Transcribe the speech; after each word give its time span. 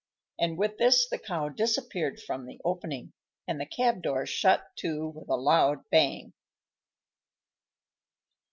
And 0.39 0.57
with 0.57 0.79
this 0.79 1.07
the 1.07 1.19
Cow 1.19 1.49
disappeared 1.49 2.19
from 2.19 2.47
the 2.47 2.59
opening, 2.65 3.13
and 3.47 3.61
the 3.61 3.67
cab 3.67 4.01
door 4.01 4.25
shut 4.25 4.65
to 4.77 5.09
with 5.09 5.29
a 5.29 5.35
loud 5.35 5.87
bang. 5.91 6.33